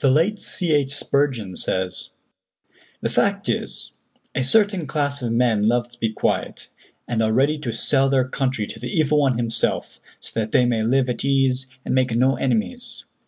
[0.00, 0.72] The late C.
[0.72, 0.90] H.
[0.92, 2.14] Spurgeon says:
[3.00, 3.92] "The fact is,
[4.34, 6.68] a certain class of men love to be quiet,
[7.06, 10.66] and are ready to sell their country to the evil one himself, so that they
[10.66, 13.04] may live at ease and make no enemies.